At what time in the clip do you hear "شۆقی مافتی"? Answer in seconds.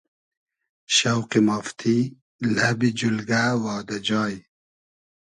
0.95-1.97